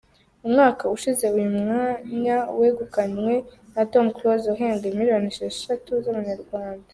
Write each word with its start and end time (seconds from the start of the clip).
Umwaka 0.45 0.83
ushize 0.95 1.23
uyu 1.37 1.49
mwanya 1.59 2.35
wegukanywe 2.59 3.33
na 3.73 3.83
Tom 3.91 4.05
Close 4.15 4.45
wahembwe 4.51 4.87
miliyoni 4.97 5.27
esheshatu 5.31 5.89
z’amanyarwanda. 6.05 6.87